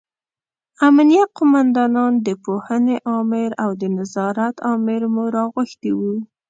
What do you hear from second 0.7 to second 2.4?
امینه قوماندان، د